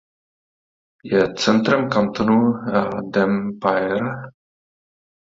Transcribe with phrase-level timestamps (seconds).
[1.11, 2.37] Je centrem kantonu
[3.13, 4.09] Dampierre.